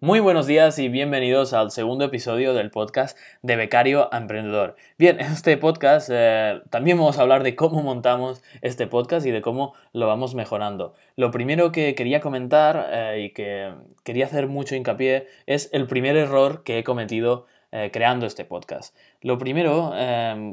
Muy 0.00 0.20
buenos 0.20 0.46
días 0.46 0.78
y 0.78 0.88
bienvenidos 0.88 1.52
al 1.52 1.72
segundo 1.72 2.04
episodio 2.04 2.54
del 2.54 2.70
podcast 2.70 3.18
de 3.42 3.56
Becario 3.56 4.08
a 4.14 4.18
Emprendedor. 4.18 4.76
Bien, 4.96 5.18
en 5.18 5.32
este 5.32 5.56
podcast 5.56 6.08
eh, 6.12 6.62
también 6.70 6.98
vamos 6.98 7.18
a 7.18 7.22
hablar 7.22 7.42
de 7.42 7.56
cómo 7.56 7.82
montamos 7.82 8.40
este 8.62 8.86
podcast 8.86 9.26
y 9.26 9.32
de 9.32 9.42
cómo 9.42 9.74
lo 9.92 10.06
vamos 10.06 10.36
mejorando. 10.36 10.94
Lo 11.16 11.32
primero 11.32 11.72
que 11.72 11.96
quería 11.96 12.20
comentar 12.20 12.90
eh, 12.92 13.24
y 13.24 13.30
que 13.30 13.74
quería 14.04 14.26
hacer 14.26 14.46
mucho 14.46 14.76
hincapié 14.76 15.26
es 15.46 15.68
el 15.72 15.88
primer 15.88 16.16
error 16.16 16.62
que 16.62 16.78
he 16.78 16.84
cometido 16.84 17.46
eh, 17.72 17.90
creando 17.92 18.26
este 18.26 18.44
podcast. 18.44 18.96
Lo 19.20 19.36
primero 19.36 19.92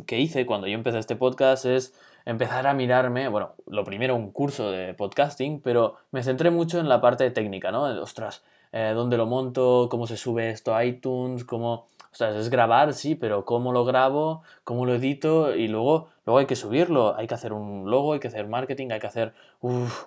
que 0.07 0.19
hice 0.19 0.47
cuando 0.47 0.65
yo 0.65 0.73
empecé 0.73 0.97
este 0.97 1.15
podcast 1.15 1.65
es 1.65 1.93
empezar 2.25 2.65
a 2.65 2.73
mirarme, 2.73 3.27
bueno, 3.27 3.53
lo 3.67 3.83
primero 3.83 4.15
un 4.15 4.31
curso 4.31 4.71
de 4.71 4.95
podcasting, 4.95 5.61
pero 5.61 5.97
me 6.09 6.23
centré 6.23 6.49
mucho 6.49 6.79
en 6.79 6.89
la 6.89 6.99
parte 6.99 7.29
técnica, 7.29 7.71
¿no? 7.71 7.83
Ostras, 8.01 8.43
eh, 8.75 8.91
dónde 8.93 9.15
lo 9.15 9.25
monto, 9.25 9.87
cómo 9.89 10.05
se 10.05 10.17
sube 10.17 10.49
esto 10.49 10.75
a 10.75 10.83
iTunes, 10.83 11.45
cómo... 11.45 11.87
O 12.11 12.17
sea, 12.17 12.37
es 12.37 12.49
grabar, 12.49 12.93
sí, 12.93 13.15
pero 13.15 13.45
cómo 13.45 13.71
lo 13.71 13.85
grabo, 13.85 14.43
cómo 14.65 14.85
lo 14.85 14.95
edito 14.95 15.55
y 15.55 15.69
luego, 15.69 16.09
luego 16.25 16.39
hay 16.39 16.45
que 16.45 16.57
subirlo, 16.57 17.15
hay 17.15 17.25
que 17.25 17.35
hacer 17.35 17.53
un 17.53 17.89
logo, 17.89 18.13
hay 18.13 18.19
que 18.19 18.27
hacer 18.27 18.47
marketing, 18.47 18.91
hay 18.91 18.99
que 18.99 19.07
hacer... 19.07 19.33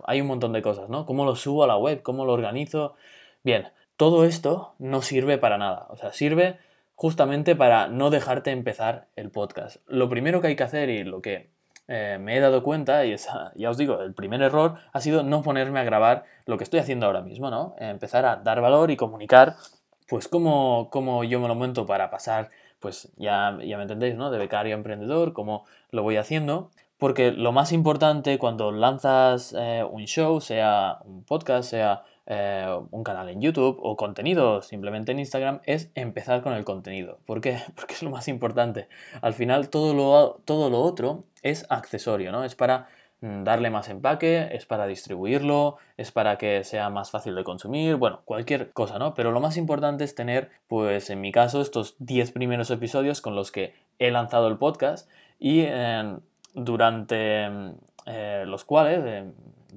Hay 0.05 0.21
un 0.21 0.27
montón 0.27 0.53
de 0.53 0.61
cosas, 0.61 0.91
¿no? 0.91 1.07
¿Cómo 1.07 1.25
lo 1.25 1.35
subo 1.35 1.65
a 1.65 1.67
la 1.67 1.79
web? 1.79 2.03
¿Cómo 2.03 2.27
lo 2.27 2.35
organizo? 2.35 2.95
Bien, 3.43 3.69
todo 3.97 4.25
esto 4.25 4.75
no 4.79 5.01
sirve 5.01 5.39
para 5.39 5.57
nada. 5.57 5.87
O 5.89 5.97
sea, 5.97 6.13
sirve 6.13 6.59
justamente 6.95 7.57
para 7.57 7.89
no 7.89 8.11
dejarte 8.11 8.51
empezar 8.51 9.07
el 9.17 9.31
podcast. 9.31 9.79
Lo 9.87 10.11
primero 10.11 10.43
que 10.43 10.49
hay 10.49 10.57
que 10.57 10.65
hacer 10.65 10.91
y 10.91 11.05
lo 11.05 11.23
que 11.23 11.49
eh, 11.89 12.19
me 12.21 12.37
he 12.37 12.41
dado 12.41 12.63
cuenta, 12.63 13.05
y 13.07 13.17
ya 13.57 13.71
os 13.71 13.79
digo, 13.79 14.01
el 14.03 14.15
primer 14.15 14.43
error 14.43 14.77
ha 14.93 15.01
sido 15.01 15.23
no 15.23 15.43
ponerme 15.43 15.81
a 15.81 15.85
grabar 15.85 16.25
lo 16.47 16.59
que 16.59 16.65
estoy 16.65 16.81
haciendo 16.81 17.07
ahora 17.07 17.23
mismo, 17.23 17.51
¿no? 17.51 17.75
Empezar 17.79 18.27
a 18.27 18.37
dar 18.37 18.61
valor 18.61 18.91
y 18.91 18.97
comunicar, 18.97 19.57
pues, 20.09 20.29
cómo, 20.29 20.89
cómo 20.91 21.25
yo 21.25 21.41
me 21.41 21.49
lo 21.49 21.55
monto 21.55 21.87
para 21.87 22.11
pasar, 22.11 22.51
pues, 22.79 23.11
ya, 23.17 23.59
ya 23.65 23.77
me 23.77 23.83
entendéis, 23.83 24.15
¿no? 24.17 24.31
De 24.31 24.39
becario 24.39 24.75
a 24.75 24.79
emprendedor, 24.79 25.33
cómo 25.33 25.65
lo 25.91 26.03
voy 26.03 26.17
haciendo. 26.17 26.71
Porque 26.99 27.31
lo 27.31 27.53
más 27.53 27.73
importante 27.73 28.39
cuando 28.39 28.73
lanzas 28.73 29.55
eh, 29.57 29.85
un 29.89 30.07
show, 30.07 30.41
sea 30.41 30.99
un 31.05 31.23
podcast, 31.23 31.71
sea 31.71 32.03
eh, 32.31 32.79
un 32.91 33.05
canal 33.05 33.31
en 33.31 33.41
YouTube 33.41 33.79
o 33.83 33.97
contenido 33.97 34.61
simplemente 34.61 35.13
en 35.13 35.19
Instagram, 35.19 35.61
es 35.65 35.91
empezar 35.95 36.43
con 36.43 36.53
el 36.53 36.63
contenido. 36.63 37.19
¿Por 37.25 37.41
qué? 37.41 37.59
Porque 37.75 37.95
es 37.95 38.03
lo 38.03 38.11
más 38.11 38.29
importante. 38.29 38.89
Al 39.23 39.33
final 39.33 39.71
todo 39.71 39.95
lo, 39.95 40.41
todo 40.45 40.69
lo 40.69 40.81
otro 40.81 41.25
es 41.43 41.65
accesorio, 41.71 42.31
¿no? 42.31 42.45
Es 42.45 42.55
para 42.55 42.89
mm, 43.23 43.45
darle 43.45 43.71
más 43.71 43.89
empaque, 43.89 44.51
es 44.53 44.67
para 44.67 44.87
distribuirlo, 44.87 45.79
es 45.97 46.13
para 46.13 46.37
que 46.37 46.65
sea 46.65 46.91
más 46.91 47.11
fácil 47.11 47.35
de 47.35 47.45
consumir, 47.45 47.97
bueno, 47.97 48.21
cualquier 48.27 48.73
cosa, 48.73 48.99
¿no? 48.99 49.15
Pero 49.15 49.33
lo 49.33 49.41
más 49.41 49.57
importante 49.57 50.05
es 50.05 50.15
tener, 50.15 50.51
pues 50.67 51.09
en 51.09 51.23
mi 51.23 51.33
caso, 51.33 51.63
estos 51.63 51.97
10 52.01 52.33
primeros 52.33 52.71
episodios 52.71 53.23
con 53.23 53.37
los 53.37 53.51
que 53.51 53.73
he 53.99 54.11
lanzado 54.11 54.49
el 54.49 54.59
podcast 54.59 55.11
y 55.39 55.63
eh, 55.63 56.19
durante 56.53 57.49
mm, 57.49 57.71
eh, 58.05 58.45
los 58.47 58.65
cuales, 58.67 59.25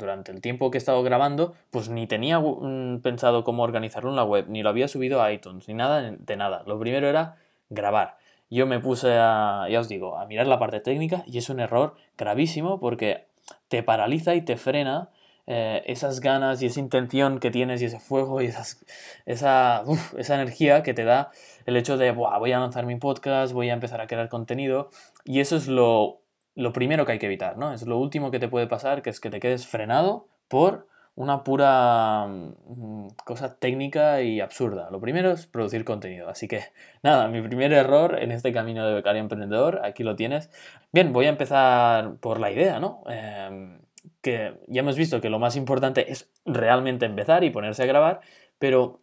durante 0.01 0.33
el 0.33 0.41
tiempo 0.41 0.69
que 0.69 0.77
he 0.77 0.79
estado 0.79 1.01
grabando, 1.03 1.53
pues 1.69 1.87
ni 1.87 2.07
tenía 2.07 2.39
mm, 2.39 2.99
pensado 3.01 3.45
cómo 3.45 3.63
organizarlo 3.63 4.09
en 4.09 4.17
la 4.17 4.25
web, 4.25 4.45
ni 4.49 4.61
lo 4.63 4.69
había 4.69 4.89
subido 4.89 5.21
a 5.21 5.31
iTunes, 5.31 5.67
ni 5.69 5.73
nada 5.73 6.01
de 6.01 6.35
nada. 6.35 6.63
Lo 6.67 6.77
primero 6.77 7.07
era 7.07 7.37
grabar. 7.69 8.17
Yo 8.49 8.67
me 8.67 8.79
puse 8.81 9.13
a, 9.17 9.67
ya 9.69 9.79
os 9.79 9.87
digo, 9.87 10.17
a 10.17 10.25
mirar 10.25 10.45
la 10.45 10.59
parte 10.59 10.81
técnica 10.81 11.23
y 11.25 11.37
es 11.37 11.49
un 11.49 11.61
error 11.61 11.95
gravísimo 12.17 12.81
porque 12.81 13.27
te 13.69 13.81
paraliza 13.81 14.35
y 14.35 14.41
te 14.41 14.57
frena 14.57 15.09
eh, 15.47 15.83
esas 15.85 16.19
ganas 16.19 16.61
y 16.61 16.65
esa 16.65 16.79
intención 16.79 17.39
que 17.39 17.49
tienes 17.49 17.81
y 17.81 17.85
ese 17.85 17.99
fuego 17.99 18.41
y 18.41 18.47
esas, 18.47 18.85
esa, 19.25 19.83
esa 20.17 20.35
energía 20.35 20.83
que 20.83 20.93
te 20.93 21.05
da 21.05 21.31
el 21.65 21.77
hecho 21.77 21.97
de, 21.97 22.11
voy 22.11 22.51
a 22.51 22.59
lanzar 22.59 22.85
mi 22.85 22.97
podcast, 22.97 23.53
voy 23.53 23.69
a 23.69 23.73
empezar 23.73 24.01
a 24.01 24.07
crear 24.07 24.27
contenido 24.29 24.89
y 25.23 25.39
eso 25.39 25.55
es 25.55 25.67
lo 25.67 26.21
lo 26.55 26.73
primero 26.73 27.05
que 27.05 27.13
hay 27.13 27.19
que 27.19 27.25
evitar, 27.27 27.57
¿no? 27.57 27.73
Es 27.73 27.83
lo 27.83 27.97
último 27.97 28.31
que 28.31 28.39
te 28.39 28.47
puede 28.47 28.67
pasar, 28.67 29.01
que 29.01 29.09
es 29.09 29.19
que 29.19 29.29
te 29.29 29.39
quedes 29.39 29.67
frenado 29.67 30.27
por 30.47 30.87
una 31.15 31.43
pura 31.43 32.27
mm, 32.27 33.07
cosa 33.25 33.57
técnica 33.57 34.21
y 34.21 34.39
absurda. 34.39 34.89
Lo 34.91 34.99
primero 34.99 35.31
es 35.31 35.45
producir 35.45 35.83
contenido. 35.85 36.29
Así 36.29 36.47
que 36.47 36.63
nada, 37.03 37.27
mi 37.27 37.41
primer 37.41 37.73
error 37.73 38.17
en 38.19 38.31
este 38.31 38.53
camino 38.53 38.85
de 38.85 38.93
becario 38.93 39.21
emprendedor, 39.21 39.81
aquí 39.83 40.03
lo 40.03 40.15
tienes. 40.15 40.49
Bien, 40.91 41.13
voy 41.13 41.25
a 41.25 41.29
empezar 41.29 42.15
por 42.19 42.39
la 42.39 42.51
idea, 42.51 42.79
¿no? 42.79 43.03
Em, 43.07 43.79
que 44.21 44.53
ya 44.67 44.81
hemos 44.81 44.97
visto 44.97 45.21
que 45.21 45.29
lo 45.29 45.39
más 45.39 45.55
importante 45.55 46.11
es 46.11 46.31
realmente 46.45 47.05
empezar 47.05 47.43
y 47.43 47.49
ponerse 47.49 47.83
a 47.83 47.87
grabar, 47.87 48.21
pero 48.59 49.01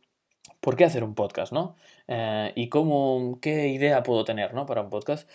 ¿por 0.61 0.77
qué 0.77 0.85
hacer 0.85 1.05
un 1.05 1.15
podcast, 1.15 1.53
no? 1.53 1.77
Eh, 2.09 2.53
¿Y 2.55 2.69
cómo, 2.69 3.39
qué 3.41 3.69
idea 3.69 4.03
puedo 4.03 4.25
tener, 4.25 4.55
¿no? 4.55 4.67
Para 4.67 4.83
un 4.83 4.91
podcast. 4.91 5.29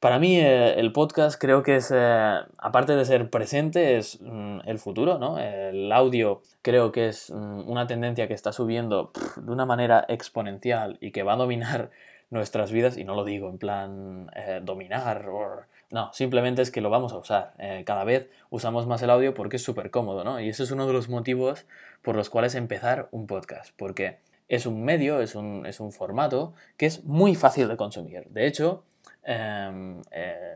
Para 0.00 0.18
mí 0.18 0.38
eh, 0.38 0.80
el 0.80 0.92
podcast 0.92 1.38
creo 1.38 1.62
que 1.62 1.76
es, 1.76 1.92
eh, 1.94 2.38
aparte 2.56 2.96
de 2.96 3.04
ser 3.04 3.28
presente, 3.28 3.98
es 3.98 4.18
mm, 4.22 4.60
el 4.64 4.78
futuro, 4.78 5.18
¿no? 5.18 5.38
El 5.38 5.92
audio 5.92 6.40
creo 6.62 6.90
que 6.90 7.08
es 7.08 7.28
mm, 7.28 7.68
una 7.68 7.86
tendencia 7.86 8.26
que 8.26 8.32
está 8.32 8.50
subiendo 8.50 9.12
de 9.36 9.52
una 9.52 9.66
manera 9.66 10.06
exponencial 10.08 10.96
y 11.02 11.10
que 11.10 11.22
va 11.22 11.34
a 11.34 11.36
dominar 11.36 11.90
nuestras 12.30 12.72
vidas, 12.72 12.96
y 12.96 13.04
no 13.04 13.14
lo 13.14 13.24
digo 13.24 13.50
en 13.50 13.58
plan 13.58 14.30
eh, 14.34 14.60
dominar, 14.62 15.28
o... 15.28 15.64
no, 15.90 16.10
simplemente 16.14 16.62
es 16.62 16.70
que 16.70 16.80
lo 16.80 16.88
vamos 16.88 17.12
a 17.12 17.18
usar. 17.18 17.52
cada 17.84 18.04
vez 18.04 18.30
usamos 18.48 18.86
más 18.86 19.02
el 19.02 19.10
audio 19.10 19.34
porque 19.34 19.56
es 19.56 19.62
súper 19.62 19.90
cómodo, 19.90 20.24
¿no? 20.24 20.40
Y 20.40 20.48
ese 20.48 20.62
es 20.62 20.70
uno 20.70 20.86
de 20.86 20.94
los 20.94 21.10
motivos 21.10 21.66
por 22.00 22.16
los 22.16 22.30
cuales 22.30 22.54
empezar 22.54 23.08
un 23.10 23.26
podcast, 23.26 23.74
porque 23.76 24.18
es 24.48 24.64
un 24.64 24.82
medio, 24.82 25.20
es 25.20 25.34
un, 25.34 25.66
es 25.66 25.78
un 25.78 25.92
formato 25.92 26.54
que 26.78 26.86
es 26.86 27.04
muy 27.04 27.34
fácil 27.34 27.68
de 27.68 27.76
consumir. 27.76 28.26
De 28.30 28.46
hecho, 28.46 28.84
eh, 29.24 30.02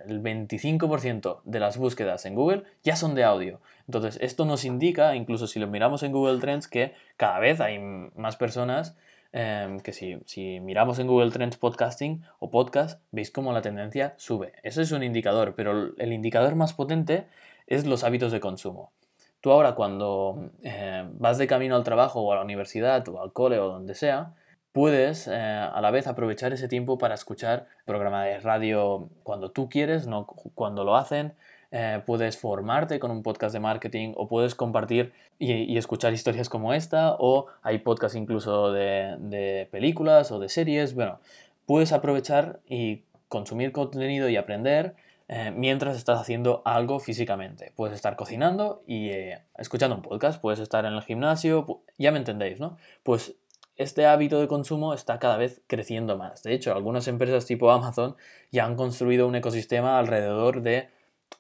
el 0.07 0.23
25% 0.23 1.41
de 1.45 1.61
las 1.61 1.77
búsquedas 1.77 2.25
en 2.27 2.35
Google 2.35 2.65
ya 2.83 2.97
son 2.97 3.15
de 3.15 3.25
audio. 3.25 3.61
Entonces, 3.87 4.19
esto 4.21 4.45
nos 4.45 4.65
indica, 4.65 5.15
incluso 5.15 5.47
si 5.47 5.59
lo 5.59 5.67
miramos 5.67 6.03
en 6.03 6.13
Google 6.13 6.41
Trends, 6.41 6.69
que 6.69 6.95
cada 7.17 7.39
vez 7.39 7.61
hay 7.61 7.79
más 7.79 8.37
personas 8.37 8.97
em, 9.33 9.81
que 9.81 9.93
si, 9.93 10.19
si, 10.27 10.61
miramos 10.61 10.99
en 10.99 11.07
Google 11.07 11.31
Trends 11.31 11.57
podcasting 11.57 12.23
o 12.39 12.51
podcast, 12.51 13.03
veis 13.11 13.31
cómo 13.31 13.53
la 13.53 13.63
tendencia 13.63 14.15
sube. 14.17 14.53
Eso 14.63 14.81
es 14.81 14.93
un 14.93 15.03
indicador, 15.03 15.55
pero 15.55 15.95
el 15.99 16.13
indicador 16.13 16.55
más 16.55 16.73
potente 16.73 17.27
es 17.67 17.87
los 17.87 18.05
hábitos 18.05 18.33
de 18.33 18.41
consumo. 18.41 18.93
Tú 19.41 19.53
ahora 19.53 19.75
cuando 19.75 20.51
eh, 20.63 21.07
vas 21.19 21.37
de 21.37 21.47
camino 21.47 21.77
al 21.77 21.85
trabajo 21.85 22.23
o 22.23 22.33
a 22.33 22.37
la 22.37 22.43
universidad 22.43 23.07
o 23.09 23.21
al 23.21 23.35
cole 23.35 23.59
o 23.59 23.69
donde 23.69 23.95
sea, 23.95 24.35
puedes 24.75 25.29
eh, 25.29 25.33
a 25.33 25.81
la 25.81 25.93
vez 25.93 26.09
aprovechar 26.09 26.53
ese 26.53 26.67
tiempo 26.67 26.99
para 26.99 27.15
escuchar 27.15 27.69
programa 27.85 28.25
de 28.25 28.41
radio 28.41 29.09
cuando 29.23 29.53
tú 29.53 29.69
quieres, 29.69 30.09
no 30.09 30.27
cuando 30.27 30.83
lo 30.83 30.97
hacen. 30.97 31.33
Eh, 31.71 32.03
puedes 32.05 32.37
formarte 32.37 32.99
con 32.99 33.13
un 33.13 33.23
podcast 33.23 33.53
de 33.53 33.61
marketing 33.61 34.15
o 34.17 34.27
puedes 34.27 34.57
compartir 34.57 35.13
y, 35.39 35.79
escuchar 35.79 36.13
historias 36.13 36.49
como 36.49 36.75
esta 36.75 37.15
o 37.21 37.47
hay 37.63 37.79
podcasts 37.79 38.17
incluso 38.17 38.73
de, 38.73 39.69
películas 39.71 40.33
o 40.33 40.41
de 40.41 40.49
series. 40.49 40.97
Bueno, 40.97 41.21
puedes 41.67 41.93
aprovechar 41.93 42.59
y 42.69 43.05
consumir 43.29 43.71
contenido 43.71 44.29
y 44.29 44.37
aprender 44.37 44.97
eh, 45.29 45.53
mientras 45.57 45.97
estás 45.97 46.21
haciendo 46.21 46.63
algo 46.65 46.99
físicamente. 46.99 47.73
Puedes 47.77 47.95
estar 47.95 48.17
cocinando 48.17 48.83
y 48.89 49.11
escuchando 49.57 49.95
un 49.95 50.03
podcast, 50.03 50.41
puedes 50.41 50.59
estar 50.59 50.85
en 50.85 50.95
el 50.95 51.03
gimnasio, 51.03 51.81
ya 51.97 52.11
me 52.11 52.19
entendéis, 52.19 52.59
¿no? 52.59 52.77
Pues 53.05 53.37
este 53.77 54.07
hábito 54.07 54.41
de 54.41 54.49
consumo 54.49 54.95
está 54.95 55.19
cada 55.19 55.37
vez 55.37 55.63
creciendo 55.67 56.17
más. 56.17 56.43
De 56.43 56.55
hecho, 56.55 56.73
algunas 56.73 57.09
empresas 57.09 57.47
tipo 57.47 57.71
Amazon 57.71 58.17
ya 58.51 58.65
han 58.65 58.77
construido 58.77 59.27
un 59.27 59.35
ecosistema 59.35 59.99
alrededor 59.99 60.63
de 60.63 60.89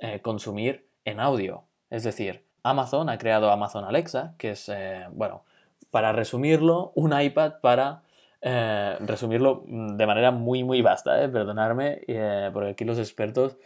eh, 0.00 0.20
consumir 0.20 0.88
en 1.04 1.20
audio. 1.20 1.64
Es 1.90 2.02
decir, 2.02 2.44
Amazon 2.62 3.08
ha 3.08 3.18
creado 3.18 3.50
Amazon 3.50 3.84
Alexa, 3.84 4.34
que 4.38 4.50
es, 4.50 4.68
eh, 4.68 5.06
bueno, 5.12 5.44
para 5.90 6.12
resumirlo, 6.12 6.92
un 6.96 7.18
iPad 7.18 7.54
para 7.60 8.02
eh, 8.40 8.96
resumirlo 9.00 9.62
de 9.66 10.06
manera 10.06 10.32
muy, 10.32 10.64
muy 10.64 10.82
vasta, 10.82 11.30
perdonarme, 11.30 12.00
porque 12.52 12.70
aquí 12.70 12.84
los 12.84 12.98
expertos 12.98 13.56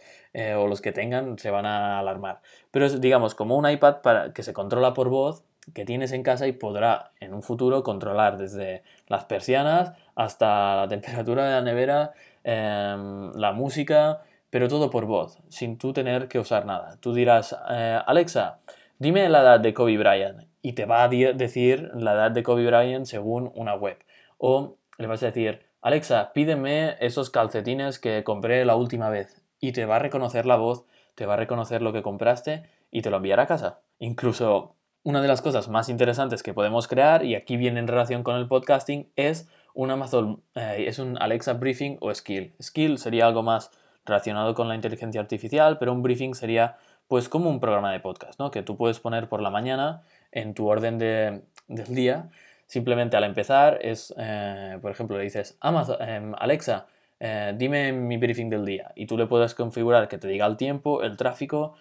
o 0.57 0.67
los 0.67 0.79
que 0.79 0.91
tengan 0.91 1.39
se 1.39 1.49
van 1.49 1.65
a 1.65 1.99
alarmar. 1.99 2.41
Pero 2.69 2.85
es, 2.85 3.01
digamos, 3.01 3.33
como 3.33 3.57
un 3.57 3.67
iPad 3.67 4.01
para, 4.03 4.31
que 4.31 4.43
se 4.43 4.53
controla 4.53 4.93
por 4.93 5.09
voz 5.09 5.43
que 5.73 5.85
tienes 5.85 6.11
en 6.11 6.23
casa 6.23 6.47
y 6.47 6.53
podrá 6.53 7.11
en 7.19 7.33
un 7.33 7.43
futuro 7.43 7.83
controlar 7.83 8.37
desde 8.37 8.83
las 9.07 9.25
persianas 9.25 9.93
hasta 10.15 10.75
la 10.75 10.87
temperatura 10.87 11.45
de 11.45 11.51
la 11.51 11.61
nevera, 11.61 12.11
em, 12.43 13.31
la 13.33 13.51
música, 13.51 14.21
pero 14.49 14.67
todo 14.67 14.89
por 14.89 15.05
voz, 15.05 15.39
sin 15.49 15.77
tú 15.77 15.93
tener 15.93 16.27
que 16.27 16.39
usar 16.39 16.65
nada. 16.65 16.97
Tú 16.99 17.13
dirás, 17.13 17.55
eh, 17.69 17.99
Alexa, 18.05 18.59
dime 18.97 19.29
la 19.29 19.41
edad 19.41 19.59
de 19.59 19.73
Kobe 19.73 19.97
Bryant 19.97 20.47
y 20.61 20.73
te 20.73 20.85
va 20.85 21.03
a 21.03 21.09
decir 21.09 21.91
la 21.93 22.13
edad 22.13 22.31
de 22.31 22.43
Kobe 22.43 22.65
Bryant 22.65 23.05
según 23.05 23.51
una 23.55 23.75
web. 23.75 23.97
O 24.37 24.77
le 24.97 25.07
vas 25.07 25.23
a 25.23 25.27
decir, 25.27 25.65
Alexa, 25.81 26.33
pídeme 26.33 26.97
esos 26.99 27.29
calcetines 27.29 27.99
que 27.99 28.23
compré 28.23 28.65
la 28.65 28.75
última 28.75 29.09
vez 29.09 29.41
y 29.59 29.71
te 29.71 29.85
va 29.85 29.97
a 29.97 29.99
reconocer 29.99 30.45
la 30.45 30.57
voz, 30.57 30.85
te 31.15 31.25
va 31.25 31.35
a 31.35 31.37
reconocer 31.37 31.81
lo 31.81 31.93
que 31.93 32.01
compraste 32.01 32.63
y 32.91 33.01
te 33.01 33.09
lo 33.09 33.17
enviará 33.17 33.43
a 33.43 33.47
casa. 33.47 33.79
Incluso 33.99 34.75
Una 35.03 35.21
de 35.21 35.29
las 35.29 35.41
cosas 35.41 35.69
más 35.69 35.87
interesantes 35.87 36.43
que 36.43 36.53
podemos 36.53 36.89
crear, 36.89 37.23
y 37.23 37.35
aquí 37.35 37.55
viene 37.55 37.79
en 37.79 37.87
relación 37.87 38.21
con 38.21 38.35
el 38.35 38.47
podcasting, 38.47 39.09
es 39.15 39.47
un 39.73 39.91
Amazon, 39.91 40.43
eh, 40.55 40.85
es 40.87 40.99
un 40.99 41.17
Alexa 41.21 41.53
Briefing 41.53 41.97
o 42.01 42.13
Skill. 42.13 42.53
Skill 42.61 42.97
sería 42.97 43.25
algo 43.25 43.41
más 43.41 43.71
relacionado 44.05 44.53
con 44.53 44.67
la 44.67 44.75
inteligencia 44.75 45.21
artificial, 45.21 45.77
pero 45.79 45.93
un 45.93 46.03
briefing 46.03 46.33
sería 46.33 46.77
pues 47.07 47.29
como 47.29 47.49
un 47.49 47.61
programa 47.61 47.93
de 47.93 48.01
podcast, 48.01 48.37
¿no? 48.39 48.51
Que 48.51 48.61
tú 48.61 48.75
puedes 48.75 48.99
poner 48.99 49.29
por 49.29 49.41
la 49.41 49.49
mañana 49.49 50.03
en 50.33 50.53
tu 50.53 50.67
orden 50.67 50.97
de, 50.97 51.43
del 51.69 51.95
día. 51.95 52.29
Simplemente 52.67 53.15
al 53.15 53.23
empezar 53.23 53.79
es, 53.81 54.13
eh, 54.17 54.77
por 54.81 54.91
ejemplo, 54.91 55.17
le 55.17 55.23
dices, 55.23 55.57
Amazon, 55.61 55.97
em, 56.01 56.33
Alexa, 56.37 56.87
eh, 57.19 57.53
dime 57.57 57.93
mi 57.93 58.17
briefing 58.17 58.49
del 58.49 58.65
día. 58.65 58.91
Y 58.95 59.05
tú 59.07 59.17
le 59.17 59.27
puedes 59.27 59.55
configurar 59.55 60.09
que 60.09 60.17
te 60.17 60.27
diga 60.27 60.45
el 60.45 60.57
tiempo, 60.57 61.01
el 61.03 61.15
tráfico 61.15 61.75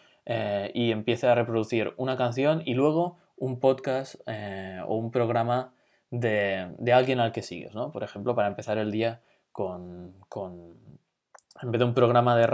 y 0.74 0.90
empiece 0.90 1.26
a 1.26 1.34
reproducir 1.34 1.94
una 1.96 2.16
canción 2.16 2.62
y 2.66 2.74
luego 2.74 3.18
un 3.36 3.60
podcast 3.60 4.16
o 4.86 4.94
un 4.94 5.10
programa 5.10 5.72
de, 6.10 6.92
alguien 6.92 7.20
al 7.20 7.32
que 7.32 7.42
sigues, 7.42 7.74
¿no? 7.74 7.92
Por 7.92 8.02
ejemplo, 8.02 8.34
para 8.34 8.48
empezar 8.48 8.78
el 8.78 8.90
día 8.90 9.20
con, 9.52 10.14
en 11.62 11.70
vez 11.72 11.78
de 11.78 11.84
un 11.84 11.94
programa 11.94 12.36
de, 12.36 12.46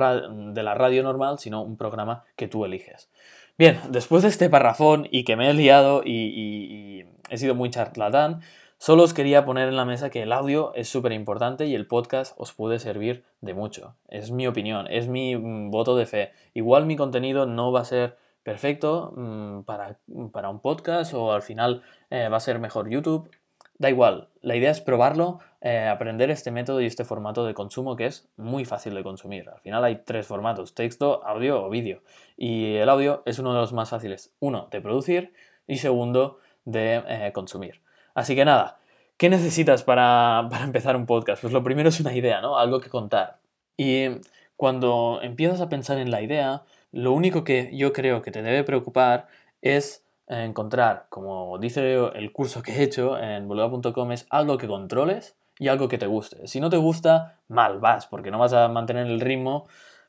de, 0.52 0.62
la 0.62 0.74
radio 0.74 1.02
normal, 1.02 1.38
sino 1.38 1.62
un 1.62 1.76
programa 1.76 2.24
que 2.36 2.48
tú 2.48 2.64
eliges. 2.64 3.10
Bien, 3.56 3.78
después 3.90 4.22
de 4.22 4.30
este 4.30 4.50
parrafón 4.50 5.06
y 5.10 5.24
que 5.24 5.36
me 5.36 5.48
he 5.48 5.54
liado 5.54 6.02
y, 6.04 7.06
he 7.30 7.38
sido 7.38 7.54
muy 7.54 7.70
charlatán, 7.70 8.40
solo 8.84 9.04
os 9.04 9.14
quería 9.14 9.46
poner 9.46 9.68
en 9.68 9.76
la 9.76 9.86
mesa 9.86 10.10
que 10.10 10.20
el 10.20 10.30
audio 10.30 10.74
es 10.74 10.90
súper 10.90 11.12
importante 11.12 11.64
y 11.64 11.74
el 11.74 11.86
podcast 11.86 12.34
os 12.36 12.52
puede 12.52 12.78
servir 12.78 13.24
de 13.40 13.54
mucho. 13.54 13.96
Es 14.08 14.30
mi 14.30 14.46
opinión, 14.46 14.88
es 14.90 15.08
mi 15.08 15.34
mm, 15.34 15.70
voto 15.70 15.96
de 15.96 16.04
fe. 16.04 16.32
Igual 16.52 16.84
mi 16.84 16.94
contenido 16.94 17.46
no 17.46 17.72
va 17.72 17.80
a 17.80 17.86
ser 17.86 18.18
perfecto 18.42 19.14
mm, 19.16 19.62
para, 19.62 19.96
para, 20.32 20.50
un 20.50 20.60
podcast 20.60 21.14
o 21.14 21.32
al 21.32 21.40
final 21.40 21.82
eh, 22.10 22.28
va 22.28 22.36
a 22.36 22.40
ser 22.40 22.58
mejor 22.58 22.90
YouTube. 22.90 23.30
Da 23.78 23.88
igual, 23.88 24.28
la 24.42 24.54
idea 24.54 24.70
es 24.70 24.82
probarlo, 24.82 25.38
eh, 25.62 25.88
aprender 25.88 26.30
este 26.30 26.50
método 26.50 26.82
y 26.82 26.84
este 26.84 27.06
formato 27.06 27.46
de 27.46 27.54
consumo 27.54 27.96
que 27.96 28.04
es 28.04 28.28
muy 28.36 28.66
fácil 28.66 28.92
de 28.92 29.02
consumir. 29.02 29.48
Al 29.48 29.60
final 29.60 29.82
hay 29.82 30.02
tres 30.04 30.26
formatos, 30.26 30.74
texto, 30.74 31.24
audio 31.24 31.64
o 31.64 31.70
vídeo. 31.70 32.02
Y 32.36 32.74
el 32.74 32.90
audio 32.90 33.22
es 33.24 33.38
uno 33.38 33.54
de 33.54 33.60
los 33.60 33.72
más 33.72 33.88
fáciles, 33.88 34.34
uno, 34.40 34.68
de 34.70 34.82
producir 34.82 35.32
y 35.66 35.78
segundo, 35.78 36.38
de 36.66 37.02
eh, 37.08 37.32
consumir. 37.32 37.83
Así 38.14 38.34
que 38.34 38.44
nada, 38.44 38.78
¿qué 39.16 39.28
necesitas 39.28 39.82
para, 39.82 40.46
para 40.50 40.64
empezar 40.64 40.96
un 40.96 41.06
podcast? 41.06 41.42
Pues 41.42 41.52
lo 41.52 41.62
primero 41.62 41.88
es 41.88 42.00
una 42.00 42.14
idea, 42.14 42.40
¿no? 42.40 42.58
Algo 42.58 42.80
que 42.80 42.90
contar. 42.90 43.38
Y 43.76 44.06
cuando 44.56 45.20
empiezas 45.22 45.60
a 45.60 45.68
pensar 45.68 45.98
en 45.98 46.10
la 46.10 46.22
idea, 46.22 46.62
lo 46.92 47.12
único 47.12 47.44
que 47.44 47.70
yo 47.76 47.92
creo 47.92 48.22
que 48.22 48.30
te 48.30 48.42
debe 48.42 48.64
preocupar 48.64 49.26
es 49.62 50.04
encontrar, 50.26 51.06
como 51.10 51.58
dice 51.58 51.96
el 52.14 52.32
curso 52.32 52.62
que 52.62 52.72
he 52.72 52.82
hecho 52.82 53.18
en 53.18 53.46
boluda.com, 53.48 54.12
es 54.12 54.26
algo 54.30 54.56
que 54.58 54.66
controles 54.66 55.36
y 55.58 55.68
algo 55.68 55.88
que 55.88 55.98
te 55.98 56.06
guste. 56.06 56.46
Si 56.46 56.60
no 56.60 56.70
te 56.70 56.76
gusta, 56.76 57.40
mal 57.48 57.78
vas, 57.78 58.06
porque 58.06 58.30
no 58.30 58.38
vas 58.38 58.52
a 58.52 58.68
mantener 58.68 59.06
el 59.06 59.20
ritmo 59.20 59.66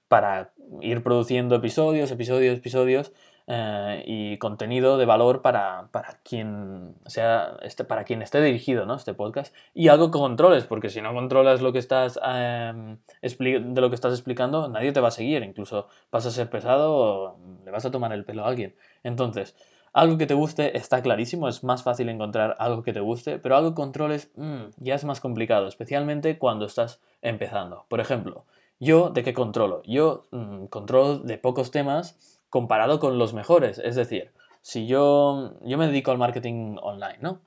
para 0.08 0.54
ir 0.82 1.04
produciendo 1.04 1.56
episodios, 1.56 2.12
episodios, 2.12 2.58
episodios 2.58 3.12
eh, 3.48 4.04
y 4.08 4.38
contenido 4.38 4.98
de 4.98 5.06
valor 5.06 5.42
para, 5.42 5.90
quien 6.24 6.96
sea, 7.06 7.58
este, 7.62 7.84
para 7.84 8.04
quien 8.04 8.22
esté 8.22 8.42
dirigido, 8.42 8.86
¿no? 8.86 8.96
Este 8.96 9.14
podcast. 9.14 9.54
Y 9.74 9.90
algo 9.90 10.10
que 10.10 10.18
controles, 10.18 10.66
porque 10.66 10.90
si 10.90 11.02
no 11.02 11.14
controlas 11.14 11.62
lo 11.62 11.72
que 11.72 11.80
estás 11.80 12.20
em, 12.26 12.98
de 13.22 13.82
lo 13.82 13.90
que 13.90 13.96
estás 13.96 14.14
explicando, 14.14 14.68
nadie 14.68 14.92
te 14.94 15.00
va 15.00 15.10
a 15.10 15.12
seguir. 15.12 15.44
Incluso 15.44 15.88
vas 16.12 16.26
a 16.26 16.32
ser 16.32 16.50
pesado 16.50 16.94
o 16.94 17.40
le 17.64 17.72
vas 17.72 17.86
a 17.86 17.92
tomar 17.92 18.14
el 18.14 18.26
pelo 18.26 18.46
a 18.46 18.48
alguien. 18.48 18.76
Entonces, 19.04 19.56
algo 19.94 20.18
que 20.18 20.26
te 20.26 20.34
guste 20.34 20.78
está 20.78 21.02
clarísimo, 21.02 21.48
es 21.48 21.64
más 21.64 21.84
fácil 21.84 22.10
encontrar 22.10 22.58
algo 22.60 22.84
que 22.84 22.92
te 22.92 23.00
guste, 23.00 23.40
pero 23.40 23.56
algo 23.56 23.70
que 23.70 23.76
controles 23.76 24.30
mm, 24.36 24.64
ya 24.78 24.96
es 24.96 25.06
más 25.06 25.22
complicado, 25.22 25.68
especialmente 25.68 26.38
cuando 26.38 26.66
estás 26.66 27.00
empezando. 27.22 27.86
Por 27.88 28.02
ejemplo, 28.02 28.44
yo 28.80 29.10
de 29.10 29.24
qué 29.24 29.34
controlo? 29.34 29.82
Yo 29.84 30.26
mm, 30.32 30.66
controlo 30.66 31.20
de 31.20 31.38
pocos 31.38 31.72
temas 31.72 32.35
comparado 32.56 33.02
con 33.02 33.18
los 33.18 33.34
mejores. 33.34 33.80
Es 33.80 33.98
decir, 33.98 34.32
si 34.62 34.88
yo, 34.88 35.56
yo 35.66 35.78
me 35.78 35.88
dedico 35.88 36.12
al 36.12 36.18
marketing 36.18 36.78
online, 36.82 37.18
¿no? 37.20 37.42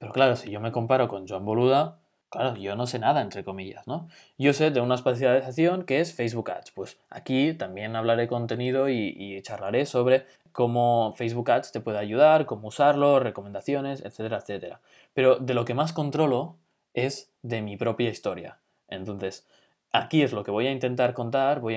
Pero 0.00 0.12
claro, 0.12 0.34
si 0.34 0.50
yo 0.50 0.58
me 0.58 0.72
comparo 0.72 1.06
con 1.06 1.28
Joan 1.28 1.44
Boluda, 1.44 2.00
Claro, 2.28 2.56
yo 2.56 2.74
no 2.76 2.86
sé 2.86 2.98
nada, 2.98 3.22
entre 3.22 3.42
comillas, 3.42 3.86
¿no? 3.86 4.08
Yo 4.36 4.52
sé 4.52 4.70
de 4.70 4.82
una 4.82 4.96
especialización 4.96 5.84
que 5.84 6.00
es 6.00 6.12
Facebook 6.12 6.50
Ads. 6.50 6.72
Pues 6.72 6.98
aquí 7.08 7.54
también 7.54 7.96
hablaré 7.96 8.26
contenido 8.26 8.90
y, 8.90 9.14
y, 9.16 9.40
charlaré 9.40 9.86
sobre 9.86 10.26
cómo 10.52 11.14
Facebook 11.16 11.50
Ads 11.50 11.72
te 11.72 11.80
puede 11.80 11.96
ayudar, 11.96 12.44
cómo 12.44 12.68
usarlo, 12.68 13.18
recomendaciones, 13.18 14.04
etcétera, 14.04 14.38
etcétera. 14.38 14.80
Pero 15.14 15.36
de 15.36 15.54
lo 15.54 15.64
que 15.64 15.72
más 15.72 15.94
controlo 15.94 16.56
es 16.92 17.30
de 17.40 17.62
mi 17.62 17.78
propia 17.78 18.10
historia. 18.10 18.58
Entonces, 18.88 19.46
aquí 19.92 20.22
es 20.22 20.32
lo 20.32 20.44
que 20.44 20.50
voy 20.50 20.66
a 20.66 20.72
intentar 20.72 21.14
contar, 21.14 21.60
voy 21.60 21.74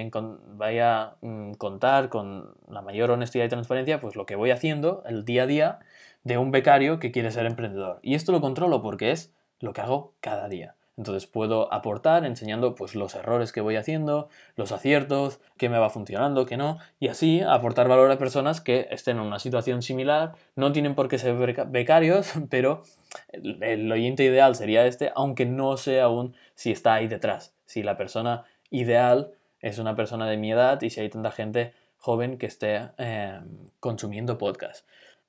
a, 0.79 1.15
mm, 1.21 1.53
contar 1.53 2.09
con 2.09 2.55
la 2.67 2.81
mayor 2.81 3.11
honestidad 3.11 3.45
y 3.45 3.49
transparencia, 3.49 3.99
pues 3.99 4.15
lo 4.15 4.25
que 4.25 4.35
voy 4.35 4.51
haciendo 4.51 5.03
el 5.05 5.25
día 5.25 5.43
a 5.43 5.47
día 5.47 5.79
de 6.23 6.37
un 6.37 6.51
becario 6.51 6.99
que 6.99 7.11
quiere 7.11 7.31
ser 7.31 7.45
emprendedor. 7.45 7.99
Y 8.01 8.15
esto 8.15 8.31
lo 8.31 8.41
controlo 8.41 8.81
porque 8.81 9.11
es 9.11 9.33
lo 9.59 9.73
que 9.73 9.81
hago 9.81 10.13
cada 10.21 10.49
día. 10.49 10.75
Entonces 10.97 11.25
puedo 11.25 11.73
aportar 11.73 12.25
enseñando 12.25 12.75
pues, 12.75 12.95
los 12.95 13.15
errores 13.15 13.51
que 13.51 13.61
voy 13.61 13.75
haciendo, 13.75 14.29
los 14.55 14.71
aciertos, 14.71 15.39
qué 15.57 15.69
me 15.69 15.79
va 15.79 15.89
funcionando, 15.89 16.45
qué 16.45 16.57
no, 16.57 16.77
y 16.99 17.07
así 17.07 17.41
aportar 17.41 17.87
valor 17.87 18.11
a 18.11 18.17
personas 18.17 18.61
que 18.61 18.87
estén 18.91 19.17
en 19.17 19.23
una 19.23 19.39
situación 19.39 19.81
similar. 19.81 20.33
No 20.55 20.71
tienen 20.73 20.93
por 20.93 21.07
qué 21.07 21.17
ser 21.17 21.35
becarios, 21.69 22.33
pero 22.49 22.83
el, 23.29 23.91
oyente 23.91 24.23
ideal 24.23 24.55
sería 24.55 24.85
este, 24.85 25.11
aunque 25.15 25.45
no 25.45 25.77
sé 25.77 26.01
aún 26.01 26.35
si 26.55 26.71
está 26.71 26.93
ahí 26.93 27.07
detrás, 27.07 27.55
si 27.71 27.83
la 27.83 27.97
persona 27.97 28.43
ideal 28.69 29.31
es 29.61 29.79
una 29.79 29.95
persona 29.95 30.27
de 30.27 30.37
mi 30.37 30.51
edad 30.51 30.81
y 30.81 30.89
si 30.89 30.99
hay 30.99 31.09
tanta 31.09 31.31
gente 31.31 31.73
joven 31.97 32.37
que 32.37 32.47
esté 32.47 32.89
eh, 32.97 33.39
consumiendo 33.79 34.37
podcast. 34.37 34.85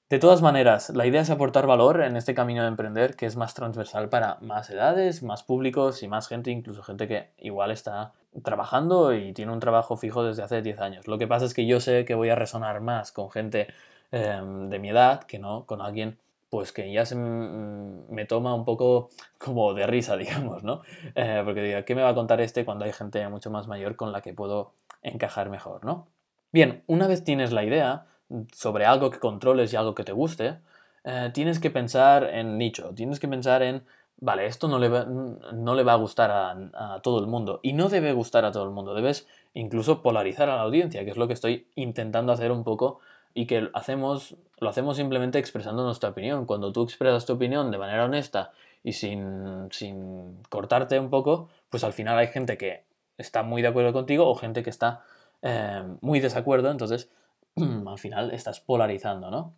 De 0.09 0.19
todas 0.19 0.43
maneras, 0.43 0.91
la 0.91 1.07
idea 1.07 1.23
es 1.23 1.31
aportar 1.31 1.67
valor 1.67 2.03
en 2.03 2.17
este 2.17 2.35
camino 2.35 2.63
de 2.63 2.69
emprender 2.69 3.17
que 3.17 3.25
es 3.27 3.37
más 3.37 3.55
transversal 3.55 4.09
para 4.09 4.37
más 4.43 4.69
edades, 4.69 5.23
más 5.23 5.43
públicos 5.43 6.03
y 6.03 6.09
más 6.09 6.29
gente, 6.29 6.51
incluso 6.51 6.83
gente 6.83 7.09
que 7.09 7.31
igual 7.39 7.71
está 7.71 8.13
trabajando 8.43 9.15
y 9.15 9.33
tiene 9.33 9.53
un 9.53 9.61
trabajo 9.61 9.97
fijo 9.97 10.25
desde 10.25 10.43
hace 10.43 10.61
10 10.61 10.81
años. 10.81 11.09
Lo 11.09 11.17
que 11.17 11.27
pasa 11.27 11.47
es 11.47 11.55
que 11.55 11.65
yo 11.67 11.81
sé 11.81 12.05
que 12.05 12.15
voy 12.15 12.29
a 12.29 12.35
resonar 12.35 12.81
más 12.81 13.13
con 13.13 13.31
gente 13.31 13.69
em, 14.11 14.69
de 14.69 14.79
mi 14.79 14.91
edad 14.91 15.23
que 15.23 15.39
no 15.39 15.65
con 15.65 15.81
alguien 15.81 16.19
pues 16.53 16.71
que 16.71 16.93
ya 16.93 17.07
se 17.07 17.17
me 17.17 18.27
toma 18.27 18.55
un 18.55 18.67
poco 18.67 19.09
como 19.39 19.73
de 19.73 19.87
risa, 19.87 20.17
digamos, 20.19 20.63
¿no? 20.63 20.83
Eh, 21.15 21.41
porque 21.47 21.63
diga, 21.63 21.87
¿qué 21.87 21.95
me 21.95 22.03
va 22.03 22.11
a 22.11 22.15
contar 22.15 22.43
este 22.43 22.67
cuando 22.67 22.85
hay 22.85 22.93
gente 22.93 23.27
mucho 23.31 23.51
más 23.51 23.69
mayor 23.69 23.97
con 23.97 24.13
la 24.13 24.21
que 24.21 24.35
puedo 24.35 24.75
encajar 25.01 25.49
mejor, 25.49 25.83
¿no? 25.83 26.09
Bien, 26.53 26.83
una 26.89 27.07
vez 27.07 27.25
tienes 27.25 27.53
la 27.53 27.65
idea, 27.65 28.05
sobre 28.53 28.85
algo 28.85 29.09
que 29.09 29.19
controles 29.19 29.73
y 29.73 29.77
algo 29.77 29.95
que 29.95 30.05
te 30.05 30.13
guste, 30.13 30.59
eh, 31.05 31.31
tienes 31.33 31.59
que 31.59 31.71
pensar 31.71 32.25
en 32.25 32.59
nicho, 32.59 32.93
tienes 32.95 33.19
que 33.19 33.29
pensar 33.29 33.63
en, 33.63 33.87
vale, 34.19 34.45
esto 34.45 34.69
no 34.69 34.79
le 34.79 34.91
va, 34.91 35.07
no 35.07 35.75
le 35.75 35.85
va 35.85 35.95
a 35.95 35.97
gustar 35.97 36.31
a, 36.31 37.01
todo 37.03 37.19
el 37.19 37.29
mundo 37.29 37.61
y 37.63 37.73
no 37.73 37.89
debe 37.89 38.13
gustar 38.13 38.45
a 38.45 38.53
todo 38.53 38.65
el 38.65 38.73
mundo, 38.73 38.93
debes 38.93 39.27
incluso 39.55 40.03
polarizar 40.03 40.51
a 40.51 40.57
la 40.57 40.63
audiencia, 40.63 41.03
que 41.07 41.13
es 41.13 41.17
lo 41.17 41.29
que 41.29 41.33
estoy 41.33 41.67
intentando 41.77 42.31
hacer 42.31 42.53
un 42.53 42.63
poco 42.63 43.01
y 43.35 43.47
que 43.47 43.69
hacemos, 43.75 44.37
lo 44.59 44.69
hacemos 44.69 44.97
simplemente 44.97 45.39
expresando 45.39 45.85
nuestra 45.85 46.11
opinión. 46.11 46.47
Cuando 46.47 46.73
tú 46.73 46.83
expresas 46.83 47.27
tu 47.27 47.35
opinión 47.35 47.71
de 47.71 47.79
manera 47.79 48.05
honesta 48.05 48.53
y 48.83 48.93
sin, 48.93 49.69
sin 49.71 50.43
cortarte 50.49 50.99
un 50.99 51.11
poco, 51.11 51.49
pues 51.71 51.85
al 51.85 51.93
final 51.93 52.19
hay 52.19 52.29
gente 52.29 52.57
que 52.59 52.85
está 53.19 53.43
muy 53.43 53.63
de 53.63 53.69
acuerdo 53.69 53.93
contigo 53.93 54.29
o 54.29 54.35
gente 54.35 54.63
que 54.63 54.71
está 54.71 55.03
eh, 55.43 55.83
muy 56.01 56.21
desacuerdo, 56.21 56.71
entonces 56.71 57.11
al 57.87 57.99
final 57.99 58.31
estás 58.33 58.61
polarizando, 58.61 59.31
¿no? 59.31 59.55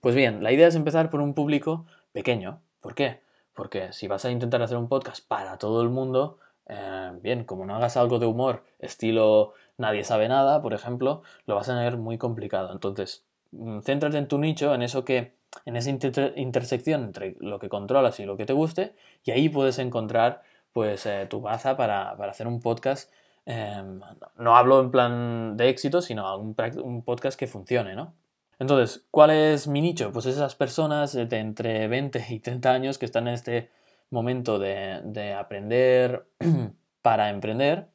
Pues 0.00 0.14
bien, 0.14 0.42
la 0.42 0.52
idea 0.52 0.68
es 0.68 0.74
empezar 0.74 1.08
por 1.08 1.20
un 1.20 1.34
público 1.34 1.86
pequeño. 2.12 2.60
¿Por 2.80 2.94
qué? 2.94 3.20
Porque 3.54 3.92
si 3.92 4.08
vas 4.08 4.24
a 4.24 4.30
intentar 4.30 4.62
hacer 4.62 4.76
un 4.76 4.88
podcast 4.88 5.26
para 5.26 5.56
todo 5.56 5.80
el 5.82 5.88
mundo, 5.88 6.38
eh, 6.66 7.12
bien, 7.22 7.44
como 7.44 7.66
no 7.66 7.76
hagas 7.76 7.96
algo 7.96 8.18
de 8.18 8.26
humor, 8.26 8.64
estilo 8.78 9.54
nadie 9.76 10.04
sabe 10.04 10.28
nada, 10.28 10.62
por 10.62 10.74
ejemplo, 10.74 11.22
lo 11.46 11.54
vas 11.56 11.68
a 11.68 11.74
tener 11.74 11.96
muy 11.96 12.18
complicado. 12.18 12.72
Entonces, 12.72 13.24
mm, 13.52 13.80
céntrate 13.80 14.18
en 14.18 14.28
tu 14.28 14.38
nicho, 14.38 14.74
en 14.74 14.82
eso 14.82 15.04
que, 15.04 15.34
en 15.66 15.76
esa 15.76 15.90
intersección 16.36 17.04
entre 17.04 17.36
lo 17.40 17.58
que 17.58 17.68
controlas 17.68 18.18
y 18.20 18.24
lo 18.24 18.36
que 18.36 18.46
te 18.46 18.52
guste, 18.52 18.94
y 19.24 19.30
ahí 19.32 19.48
puedes 19.48 19.78
encontrar, 19.78 20.42
pues, 20.72 21.06
eh, 21.06 21.26
tu 21.28 21.40
baza 21.40 21.76
para, 21.76 22.16
para 22.16 22.32
hacer 22.32 22.46
un 22.46 22.60
podcast 22.60 23.10
Em, 23.46 24.00
no 24.38 24.56
hablo 24.56 24.80
en 24.80 24.90
plan 24.90 25.56
de 25.56 25.68
éxito, 25.68 26.00
sino 26.00 26.38
un, 26.38 26.56
un 26.82 27.02
podcast 27.02 27.38
que 27.38 27.46
funcione, 27.46 27.94
¿no? 27.94 28.14
Entonces, 28.58 29.04
¿cuál 29.10 29.30
es 29.30 29.66
mi 29.68 29.80
nicho? 29.82 30.12
Pues 30.12 30.26
esas 30.26 30.54
personas 30.54 31.12
de 31.12 31.38
entre 31.38 31.88
20 31.88 32.24
y 32.30 32.40
30 32.40 32.70
años 32.72 32.98
que 32.98 33.04
están 33.04 33.28
en 33.28 33.34
este 33.34 33.70
momento 34.14 34.58
de, 34.58 35.00
de 35.04 35.34
aprender 35.34 36.26
para 37.02 37.28
emprender 37.28 37.88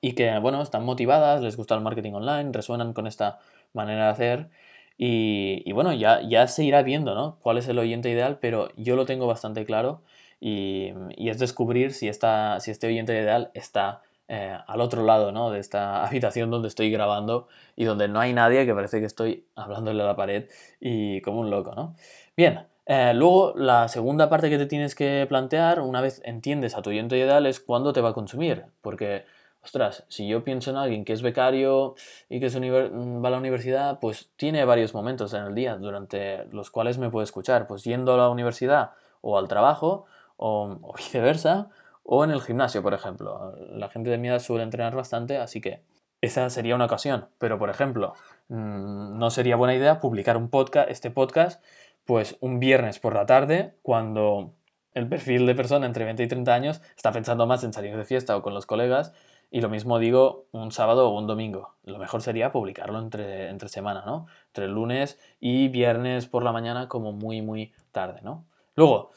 y 0.00 0.12
que, 0.12 0.38
bueno, 0.38 0.62
están 0.62 0.84
motivadas, 0.84 1.42
les 1.42 1.56
gusta 1.56 1.74
el 1.74 1.80
marketing 1.80 2.12
online, 2.12 2.52
resuenan 2.52 2.92
con 2.92 3.06
esta 3.06 3.38
manera 3.72 4.04
de 4.04 4.10
hacer 4.10 4.50
Y, 4.98 5.72
bueno, 5.72 5.92
ya, 5.92 6.22
ya 6.22 6.46
se 6.46 6.64
irá 6.64 6.82
viendo, 6.82 7.14
¿no? 7.14 7.38
Cuál 7.42 7.58
es 7.58 7.68
el 7.68 7.78
oyente 7.78 8.10
ideal, 8.10 8.38
pero 8.40 8.70
yo 8.76 8.96
lo 8.96 9.04
tengo 9.04 9.26
bastante 9.26 9.66
claro 9.66 10.02
y, 10.40 10.92
es 11.18 11.38
descubrir 11.38 11.92
si, 11.92 12.08
esta, 12.08 12.60
si 12.60 12.70
este 12.70 12.86
oyente 12.86 13.12
ideal 13.12 13.50
está 13.54 14.02
eh, 14.28 14.56
al 14.66 14.80
otro 14.80 15.04
lado, 15.04 15.32
¿no? 15.32 15.50
De 15.50 15.60
esta 15.60 16.04
habitación 16.06 16.50
donde 16.50 16.68
estoy 16.68 16.90
grabando 16.90 17.48
y 17.76 17.84
donde 17.84 18.08
no 18.08 18.20
hay 18.20 18.32
nadie, 18.32 18.64
que 18.66 18.74
parece 18.74 19.00
que 19.00 19.06
estoy 19.06 19.46
hablándole 19.56 20.02
a 20.02 20.06
la 20.06 20.16
pared 20.16 20.48
y 20.80 21.20
como 21.22 21.40
un 21.40 21.50
loco, 21.50 21.74
¿no? 21.74 21.96
Bien, 22.36 22.66
eh, 22.86 23.12
luego 23.14 23.52
la 23.56 23.88
segunda 23.88 24.28
parte 24.28 24.48
que 24.48 24.58
te 24.58 24.66
tienes 24.66 24.94
que 24.94 25.26
plantear, 25.28 25.80
una 25.80 26.00
vez 26.00 26.22
entiendes 26.24 26.76
a 26.76 26.82
tu 26.82 26.90
oyente 26.90 27.16
ideal, 27.18 27.46
es 27.46 27.60
cuándo 27.60 27.92
te 27.92 28.00
va 28.00 28.10
a 28.10 28.14
consumir, 28.14 28.64
porque 28.80 29.24
ostras, 29.66 30.04
si 30.08 30.28
yo 30.28 30.44
pienso 30.44 30.70
en 30.70 30.76
alguien 30.76 31.04
que 31.04 31.12
es 31.12 31.22
becario 31.22 31.96
y 32.28 32.38
que 32.38 32.48
va 32.48 33.28
a 33.28 33.30
la 33.30 33.38
universidad, 33.38 33.98
pues 33.98 34.30
tiene 34.36 34.64
varios 34.64 34.94
momentos 34.94 35.34
en 35.34 35.42
el 35.42 35.54
día 35.56 35.76
durante 35.76 36.44
los 36.52 36.70
cuales 36.70 36.98
me 36.98 37.10
puede 37.10 37.24
escuchar, 37.24 37.66
pues 37.66 37.82
yendo 37.82 38.14
a 38.14 38.16
la 38.16 38.28
universidad 38.28 38.92
o 39.20 39.36
al 39.36 39.48
trabajo 39.48 40.06
o, 40.36 40.94
viceversa, 40.96 41.68
o 42.04 42.22
en 42.22 42.30
el 42.30 42.40
gimnasio, 42.40 42.82
por 42.82 42.94
ejemplo. 42.94 43.54
La 43.70 43.88
gente 43.88 44.10
de 44.10 44.18
mi 44.18 44.28
edad 44.28 44.38
suele 44.38 44.62
entrenar 44.62 44.94
bastante, 44.94 45.38
así 45.38 45.60
que 45.60 45.82
esa 46.20 46.48
sería 46.50 46.76
una 46.76 46.84
ocasión. 46.84 47.28
Pero, 47.38 47.58
por 47.58 47.68
ejemplo, 47.68 48.14
mm, 48.48 49.18
no 49.18 49.30
sería 49.30 49.56
buena 49.56 49.74
idea 49.74 49.98
publicar 49.98 50.36
un 50.36 50.48
podcast, 50.48 50.88
este 50.90 51.10
podcast, 51.10 51.62
pues 52.06 52.38
un 52.40 52.58
viernes 52.60 52.98
por 52.98 53.14
la 53.14 53.26
tarde, 53.26 53.74
cuando 53.82 54.54
el 54.94 55.08
perfil 55.08 55.44
de 55.44 55.54
persona 55.54 55.86
entre 55.86 56.04
20 56.06 56.22
y 56.22 56.28
30 56.28 56.54
años 56.54 56.80
está 56.96 57.12
pensando 57.12 57.46
más 57.46 57.62
en 57.64 57.72
salir 57.74 57.96
de 57.96 58.04
fiesta 58.04 58.36
o 58.36 58.42
con 58.42 58.54
los 58.54 58.64
colegas 58.64 59.12
y 59.50 59.60
lo 59.60 59.68
mismo 59.68 59.98
digo 59.98 60.46
un 60.52 60.72
sábado 60.72 61.08
o 61.08 61.18
un 61.18 61.26
domingo. 61.26 61.74
Lo 61.84 61.98
mejor 61.98 62.22
sería 62.22 62.52
publicarlo 62.52 62.98
entre, 62.98 63.50
entre 63.50 63.68
semana, 63.68 64.04
¿no? 64.06 64.26
Entre 64.48 64.68
lunes 64.68 65.18
y 65.38 65.68
viernes 65.68 66.26
por 66.26 66.42
la 66.42 66.52
mañana 66.52 66.88
como 66.88 67.12
muy, 67.12 67.42
muy 67.42 67.72
tarde, 67.92 68.20
¿no? 68.22 68.46
Luego, 68.74 69.10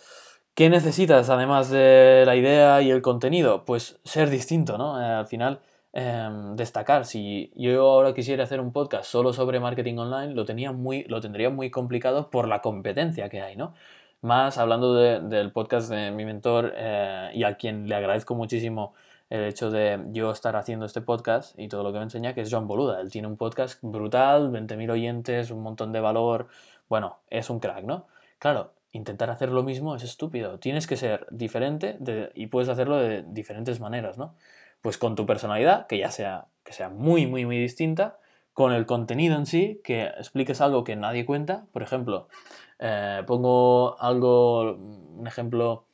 ¿qué 0.53 0.69
necesitas 0.69 1.29
además 1.29 1.69
de 1.69 2.23
la 2.25 2.35
idea 2.35 2.81
y 2.81 2.91
el 2.91 3.01
contenido? 3.01 3.65
Pues 3.65 3.99
ser 4.03 4.29
distinto, 4.29 4.77
¿no? 4.77 5.01
Eh, 5.01 5.05
al 5.05 5.27
final, 5.27 5.61
em, 5.93 6.55
destacar. 6.55 7.05
Si 7.05 7.51
yo 7.55 7.81
ahora 7.89 8.13
quisiera 8.13 8.43
hacer 8.43 8.59
un 8.59 8.71
podcast 8.71 9.05
solo 9.05 9.33
sobre 9.33 9.59
marketing 9.59 9.97
online, 9.97 10.33
lo, 10.33 10.45
tenía 10.45 10.71
muy, 10.71 11.03
lo 11.05 11.21
tendría 11.21 11.49
muy 11.49 11.69
complicado 11.71 12.29
por 12.29 12.47
la 12.47 12.61
competencia 12.61 13.29
que 13.29 13.41
hay, 13.41 13.55
¿no? 13.55 13.73
Más 14.21 14.57
hablando 14.57 14.95
del 14.95 15.51
podcast 15.51 15.89
de 15.89 16.11
mi 16.11 16.25
mentor 16.25 16.73
eh, 16.75 17.31
y 17.33 17.43
a 17.43 17.55
quien 17.55 17.87
le 17.87 17.95
agradezco 17.95 18.35
muchísimo 18.35 18.93
el 19.29 19.43
hecho 19.45 19.69
de 19.69 19.99
yo 20.11 20.31
estar 20.31 20.55
haciendo 20.55 20.85
este 20.85 21.01
podcast 21.01 21.57
y 21.57 21.67
todo 21.67 21.83
lo 21.83 21.91
que 21.93 21.99
me 21.99 22.03
enseña, 22.03 22.33
que 22.33 22.41
es 22.41 22.49
John 22.51 22.67
Boluda. 22.67 22.99
Él 22.99 23.11
tiene 23.11 23.27
un 23.27 23.37
podcast 23.37 23.79
brutal, 23.81 24.51
20.000 24.51 24.91
oyentes, 24.91 25.51
un 25.51 25.61
montón 25.61 25.91
de 25.91 25.99
valor. 25.99 26.47
Bueno, 26.89 27.19
es 27.29 27.49
un 27.49 27.59
crack, 27.59 27.83
¿no? 27.83 28.07
Claro, 28.39 28.71
intentar 28.91 29.29
hacer 29.29 29.49
lo 29.49 29.63
mismo 29.63 29.95
es 29.95 30.03
estúpido. 30.03 30.59
Tienes 30.59 30.87
que 30.87 30.97
ser 30.97 31.27
diferente 31.29 31.97
y 32.33 32.47
puedes 32.47 32.69
hacerlo 32.69 32.97
de 32.97 33.23
diferentes 33.23 33.79
maneras, 33.79 34.17
¿no? 34.17 34.35
Pues 34.81 34.97
con 34.97 35.15
tu 35.15 35.25
personalidad, 35.25 35.87
que 35.87 35.97
ya 35.97 36.11
sea, 36.11 36.47
que 36.63 36.73
sea 36.73 36.89
muy, 36.89 37.27
muy, 37.27 37.45
muy 37.45 37.57
distinta, 37.59 38.19
con 38.53 38.73
el 38.73 38.85
contenido 38.85 39.35
en 39.37 39.45
sí, 39.45 39.81
que 39.83 40.03
expliques 40.03 40.61
algo 40.61 40.83
que 40.83 40.95
nadie 40.95 41.25
cuenta. 41.25 41.65
Por 41.71 41.81
ejemplo, 41.81 42.27
eh, 42.79 43.23
pongo 43.25 43.99
algo, 44.01 44.73
un 44.73 45.27
ejemplo 45.27 45.85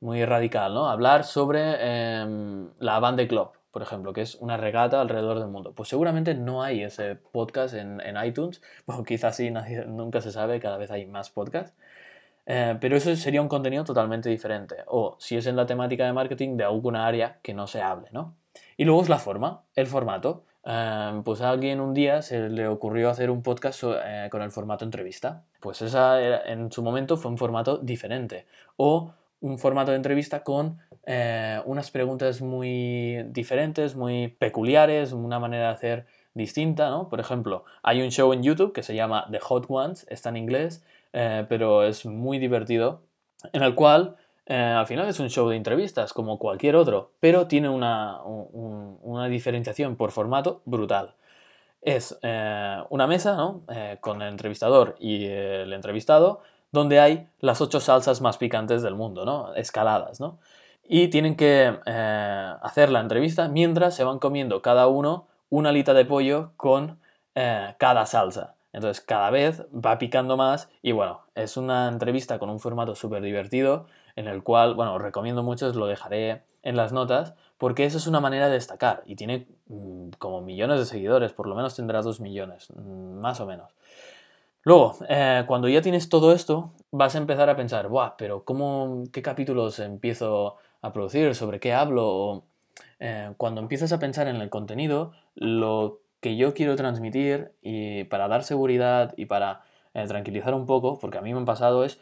muy 0.00 0.24
radical, 0.24 0.74
¿no? 0.74 0.88
Hablar 0.88 1.24
sobre 1.24 2.20
em, 2.20 2.70
la 2.78 2.98
Van 3.00 3.16
de 3.16 3.28
Club, 3.28 3.52
por 3.70 3.82
ejemplo, 3.82 4.12
que 4.12 4.22
es 4.22 4.34
una 4.36 4.56
regata 4.56 5.00
alrededor 5.00 5.38
del 5.38 5.48
mundo. 5.48 5.74
Pues 5.74 5.88
seguramente 5.88 6.34
no 6.34 6.62
hay 6.62 6.82
ese 6.82 7.16
podcast 7.16 7.74
en, 7.74 8.00
iTunes, 8.24 8.62
bueno, 8.86 9.04
quizás 9.04 9.36
sí, 9.36 9.50
nunca 9.50 10.20
se 10.20 10.32
sabe, 10.32 10.60
cada 10.60 10.78
vez 10.78 10.90
hay 10.90 11.06
más 11.06 11.30
podcasts. 11.30 11.76
Eh, 12.46 12.76
pero 12.80 12.96
eso 12.96 13.14
sería 13.16 13.42
un 13.42 13.48
contenido 13.48 13.84
totalmente 13.84 14.28
diferente. 14.28 14.76
O 14.86 15.16
si 15.18 15.36
es 15.36 15.46
en 15.46 15.56
la 15.56 15.66
temática 15.66 16.04
de 16.06 16.12
marketing, 16.12 16.56
de 16.56 16.64
alguna 16.64 17.06
área 17.06 17.38
que 17.42 17.54
no 17.54 17.66
se 17.66 17.82
hable, 17.82 18.08
¿no? 18.12 18.34
Y 18.76 18.84
luego 18.84 19.02
es 19.02 19.08
la 19.08 19.18
forma, 19.18 19.62
el 19.74 19.86
formato. 19.86 20.44
Em, 20.64 21.22
pues 21.22 21.40
a 21.40 21.50
alguien 21.50 21.80
un 21.80 21.94
día 21.94 22.22
se 22.22 22.48
le 22.50 22.68
ocurrió 22.68 23.08
hacer 23.08 23.30
un 23.30 23.42
podcast 23.42 23.82
eh, 23.84 24.28
con 24.30 24.42
el 24.42 24.50
formato 24.50 24.84
entrevista. 24.84 25.44
Pues 25.60 25.82
esa 25.82 26.20
en 26.46 26.70
su 26.72 26.82
momento 26.82 27.16
fue 27.16 27.30
un 27.30 27.38
formato 27.38 27.78
diferente. 27.78 28.46
O 28.76 29.12
un 29.40 29.58
formato 29.58 29.90
de 29.90 29.96
entrevista 29.96 30.42
con 30.44 30.78
eh, 31.06 31.60
unas 31.64 31.90
preguntas 31.90 32.42
muy 32.42 33.22
diferentes, 33.28 33.96
muy 33.96 34.28
peculiares, 34.28 35.12
una 35.12 35.38
manera 35.38 35.68
de 35.68 35.72
hacer 35.72 36.06
distinta, 36.34 36.90
¿no? 36.90 37.08
Por 37.08 37.20
ejemplo, 37.20 37.64
hay 37.82 38.02
un 38.02 38.10
show 38.10 38.32
en 38.32 38.42
YouTube 38.42 38.72
que 38.72 38.82
se 38.82 38.94
llama 38.94 39.26
The 39.30 39.40
Hot 39.40 39.66
Ones, 39.68 40.06
está 40.08 40.28
en 40.28 40.36
inglés, 40.36 40.84
eh, 41.12 41.46
pero 41.48 41.82
es 41.84 42.06
muy 42.06 42.38
divertido, 42.38 43.02
en 43.52 43.62
el 43.62 43.74
cual 43.74 44.16
eh, 44.46 44.54
al 44.54 44.86
final 44.86 45.08
es 45.08 45.20
un 45.20 45.30
show 45.30 45.48
de 45.48 45.56
entrevistas 45.56 46.12
como 46.12 46.38
cualquier 46.38 46.76
otro, 46.76 47.12
pero 47.20 47.46
tiene 47.46 47.68
una, 47.68 48.22
una 48.22 49.28
diferenciación 49.28 49.96
por 49.96 50.12
formato 50.12 50.62
brutal. 50.64 51.14
Es 51.82 52.18
una 52.22 53.06
mesa, 53.06 53.36
¿no? 53.36 53.62
con 54.02 54.20
el 54.20 54.28
entrevistador 54.28 54.96
y 55.00 55.24
el 55.24 55.72
entrevistado, 55.72 56.42
donde 56.72 57.00
hay 57.00 57.28
las 57.40 57.60
ocho 57.60 57.80
salsas 57.80 58.20
más 58.20 58.38
picantes 58.38 58.82
del 58.82 58.94
mundo, 58.94 59.24
¿no? 59.24 59.54
Escaladas, 59.54 60.20
¿no? 60.20 60.38
Y 60.84 61.08
tienen 61.08 61.36
que 61.36 61.78
eh, 61.86 62.54
hacer 62.62 62.90
la 62.90 63.00
entrevista 63.00 63.48
mientras 63.48 63.94
se 63.94 64.04
van 64.04 64.18
comiendo 64.18 64.62
cada 64.62 64.88
uno 64.88 65.28
una 65.48 65.70
alita 65.70 65.94
de 65.94 66.04
pollo 66.04 66.52
con 66.56 66.98
eh, 67.34 67.74
cada 67.78 68.06
salsa. 68.06 68.54
Entonces 68.72 69.04
cada 69.04 69.30
vez 69.30 69.62
va 69.72 69.98
picando 69.98 70.36
más 70.36 70.68
y 70.82 70.92
bueno, 70.92 71.22
es 71.34 71.56
una 71.56 71.88
entrevista 71.88 72.38
con 72.38 72.50
un 72.50 72.60
formato 72.60 72.94
súper 72.94 73.22
divertido 73.22 73.86
en 74.16 74.28
el 74.28 74.42
cual, 74.42 74.74
bueno, 74.74 74.94
os 74.94 75.02
recomiendo 75.02 75.42
mucho, 75.42 75.66
os 75.66 75.76
lo 75.76 75.86
dejaré 75.86 76.42
en 76.62 76.76
las 76.76 76.92
notas, 76.92 77.34
porque 77.58 77.84
eso 77.84 77.98
es 77.98 78.06
una 78.06 78.20
manera 78.20 78.46
de 78.46 78.54
destacar 78.54 79.02
y 79.06 79.16
tiene 79.16 79.48
mm, 79.68 80.10
como 80.18 80.40
millones 80.42 80.78
de 80.78 80.84
seguidores, 80.84 81.32
por 81.32 81.46
lo 81.46 81.54
menos 81.54 81.74
tendrá 81.74 82.02
dos 82.02 82.20
millones, 82.20 82.70
mm, 82.74 83.20
más 83.20 83.40
o 83.40 83.46
menos. 83.46 83.72
Luego, 84.62 84.96
eh, 85.08 85.44
cuando 85.46 85.68
ya 85.68 85.80
tienes 85.80 86.08
todo 86.08 86.32
esto, 86.32 86.72
vas 86.90 87.14
a 87.14 87.18
empezar 87.18 87.48
a 87.48 87.56
pensar, 87.56 87.88
Buah, 87.88 88.16
pero 88.18 88.44
¿cómo, 88.44 89.04
¿qué 89.12 89.22
capítulos 89.22 89.78
empiezo 89.78 90.56
a 90.82 90.92
producir? 90.92 91.34
¿Sobre 91.34 91.60
qué 91.60 91.72
hablo? 91.72 92.44
Eh, 92.98 93.32
cuando 93.38 93.62
empiezas 93.62 93.92
a 93.92 93.98
pensar 93.98 94.28
en 94.28 94.36
el 94.36 94.50
contenido, 94.50 95.12
lo 95.34 96.00
que 96.20 96.36
yo 96.36 96.54
quiero 96.54 96.76
transmitir 96.76 97.52
y 97.62 98.04
para 98.04 98.28
dar 98.28 98.44
seguridad 98.44 99.14
y 99.16 99.26
para 99.26 99.62
eh, 99.94 100.06
tranquilizar 100.06 100.54
un 100.54 100.66
poco, 100.66 100.98
porque 100.98 101.18
a 101.18 101.22
mí 101.22 101.32
me 101.32 101.40
han 101.40 101.44
pasado 101.46 101.84
es, 101.84 101.98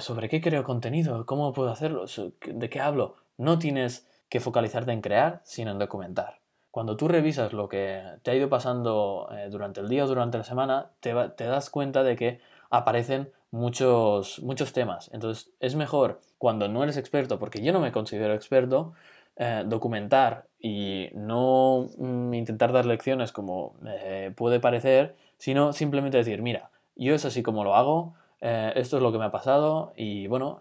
¿sobre 0.00 0.28
qué 0.28 0.40
creo 0.40 0.64
contenido? 0.64 1.24
¿Cómo 1.26 1.52
puedo 1.52 1.70
hacerlo? 1.70 2.04
¿De 2.46 2.68
qué 2.68 2.80
hablo? 2.80 3.16
No 3.38 3.58
tienes 3.58 4.06
que 4.28 4.40
focalizarte 4.40 4.92
en 4.92 5.00
crear, 5.00 5.40
sino 5.44 5.70
en 5.70 5.78
documentar. 5.78 6.40
Cuando 6.74 6.96
tú 6.96 7.06
revisas 7.06 7.52
lo 7.52 7.68
que 7.68 8.02
te 8.24 8.32
ha 8.32 8.34
ido 8.34 8.48
pasando 8.48 9.28
eh, 9.30 9.48
durante 9.48 9.80
el 9.80 9.88
día 9.88 10.04
o 10.04 10.08
durante 10.08 10.38
la 10.38 10.44
semana, 10.44 10.90
te, 10.98 11.12
das 11.12 11.70
cuenta 11.70 12.02
de 12.02 12.16
que 12.16 12.40
aparecen 12.68 13.30
muchos, 13.52 14.40
muchos 14.42 14.72
temas. 14.72 15.08
Entonces 15.12 15.52
es 15.60 15.76
mejor 15.76 16.20
cuando 16.36 16.66
no 16.66 16.82
eres 16.82 16.96
experto, 16.96 17.38
porque 17.38 17.62
yo 17.62 17.72
no 17.72 17.78
me 17.78 17.92
considero 17.92 18.34
experto, 18.34 18.92
eh, 19.36 19.64
documentar 19.66 20.46
y 20.58 21.08
no 21.14 21.88
mm, 21.98 22.34
intentar 22.34 22.72
dar 22.72 22.86
lecciones 22.86 23.32
como 23.32 23.74
eh, 23.86 24.32
puede 24.36 24.60
parecer, 24.60 25.16
sino 25.38 25.72
simplemente 25.72 26.16
decir, 26.16 26.42
mira, 26.42 26.70
yo 26.96 27.14
es 27.14 27.24
así 27.24 27.42
como 27.42 27.64
lo 27.64 27.74
hago, 27.74 28.14
esto 28.40 28.98
es 28.98 29.02
lo 29.02 29.10
que 29.10 29.16
me 29.16 29.24
ha 29.24 29.30
pasado 29.30 29.94
y 29.96 30.26
bueno, 30.26 30.60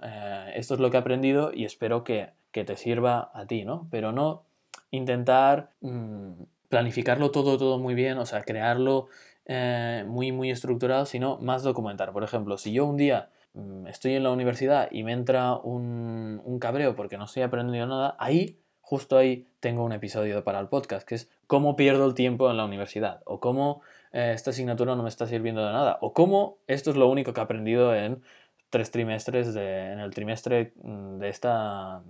esto 0.56 0.76
es 0.76 0.80
lo 0.80 0.90
que 0.90 0.96
he 0.96 1.00
aprendido 1.02 1.52
y 1.54 1.66
espero 1.66 2.06
que, 2.06 2.30
que 2.54 2.64
te 2.64 2.78
sirva 2.78 3.30
a 3.34 3.46
ti, 3.46 3.66
¿no? 3.66 3.90
Pero 3.92 4.14
no 4.14 4.44
intentar 4.92 5.72
mm, 5.82 6.44
planificarlo 6.70 7.32
todo, 7.32 7.58
todo 7.58 7.80
muy 7.80 7.96
bien, 7.96 8.18
o 8.20 8.26
sea, 8.26 8.44
crearlo 8.44 9.08
eh, 9.46 10.06
muy, 10.08 10.32
muy 10.32 10.52
estructurado, 10.52 11.06
sino 11.06 11.38
más 11.40 11.64
documentar. 11.64 12.14
Por 12.14 12.24
ejemplo, 12.24 12.58
si 12.58 12.72
yo 12.72 12.86
un 12.86 12.96
día 12.96 13.30
mm, 13.54 13.88
estoy 13.88 14.14
en 14.14 14.24
la 14.24 14.32
universidad 14.32 14.88
y 14.92 15.04
me 15.04 15.12
entra 15.12 15.56
un, 15.56 16.42
un 16.46 16.60
cabreo 16.60 16.96
porque 16.96 17.18
no 17.18 17.26
estoy 17.26 17.44
aprendiendo 17.44 17.88
nada, 17.88 18.16
ahí, 18.20 18.60
justo 18.94 19.18
ahí, 19.18 19.48
tengo 19.60 19.84
un 19.84 19.92
episodio 19.92 20.44
para 20.44 20.60
el 20.60 20.68
podcast, 20.68 21.08
que 21.08 21.16
es 21.16 21.28
cómo 21.48 21.76
pierdo 21.76 22.06
el 22.06 22.14
tiempo 22.14 22.52
en 22.52 22.58
la 22.58 22.66
universidad, 22.66 23.22
o 23.26 23.40
cómo 23.40 23.82
eh, 24.12 24.34
esta 24.36 24.52
asignatura 24.52 24.96
no 24.96 25.02
me 25.02 25.10
está 25.10 25.26
sirviendo 25.26 25.66
de 25.66 25.74
nada, 25.74 25.98
o 26.02 26.14
cómo 26.14 26.60
esto 26.68 26.92
es 26.92 26.96
lo 26.96 27.10
único 27.10 27.34
que 27.34 27.40
he 27.40 27.44
aprendido 27.44 27.96
en 27.96 28.22
tres 28.70 28.92
trimestres, 28.92 29.56
de, 29.56 29.94
en 29.94 30.00
el 30.00 30.14
trimestre 30.14 30.74
mm, 30.84 31.18
de, 31.18 31.28
esta, 31.28 32.04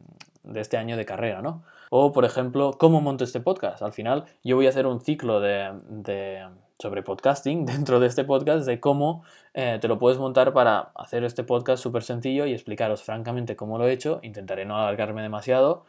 de 0.43 0.59
este 0.59 0.75
año 0.75 0.97
de 0.97 1.05
carrera, 1.05 1.41
¿no? 1.41 1.63
O, 1.89 2.11
por 2.11 2.25
ejemplo, 2.25 2.73
cómo 2.77 2.99
monto 2.99 3.23
este 3.23 3.39
podcast. 3.39 3.81
Al 3.81 3.93
final, 3.93 4.25
yo 4.43 4.57
voy 4.57 4.65
a 4.65 4.69
hacer 4.69 4.85
un 4.85 4.99
ciclo 4.99 5.39
de, 5.39 6.45
sobre 6.79 7.01
podcasting 7.01 7.65
dentro 7.73 8.01
de 8.01 8.07
este 8.07 8.25
podcast 8.25 8.65
de 8.65 8.81
cómo 8.81 9.23
eh, 9.53 9.77
te 9.79 9.87
lo 9.87 9.99
puedes 9.99 10.19
montar 10.19 10.51
para 10.51 10.91
hacer 10.95 11.23
este 11.23 11.45
podcast 11.45 11.81
súper 11.81 12.03
sencillo 12.03 12.45
y 12.45 12.51
explicaros 12.51 13.03
francamente 13.03 13.55
cómo 13.55 13.77
lo 13.77 13.87
he 13.87 13.93
hecho. 13.93 14.19
Intentaré 14.21 14.65
no 14.65 14.77
alargarme 14.77 15.21
demasiado. 15.21 15.85